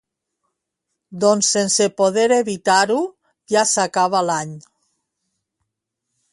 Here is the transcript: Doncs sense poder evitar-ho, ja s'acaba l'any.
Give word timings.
Doncs 1.23 1.49
sense 1.57 1.87
poder 2.01 2.25
evitar-ho, 2.37 2.97
ja 3.55 3.65
s'acaba 3.75 4.25
l'any. 4.31 4.59